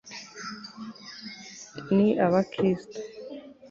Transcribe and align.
ni 1.95 2.07
abakristo 2.25 2.99